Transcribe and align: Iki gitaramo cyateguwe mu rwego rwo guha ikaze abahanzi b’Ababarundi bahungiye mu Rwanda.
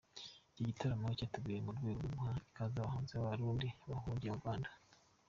Iki 0.49 0.61
gitaramo 0.69 1.05
cyateguwe 1.19 1.59
mu 1.65 1.71
rwego 1.77 2.01
rwo 2.05 2.13
guha 2.17 2.33
ikaze 2.49 2.75
abahanzi 2.77 3.11
b’Ababarundi 3.13 3.67
bahungiye 3.89 4.31
mu 4.33 4.41
Rwanda. 4.43 4.69